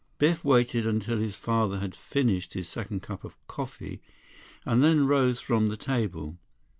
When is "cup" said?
3.03-3.23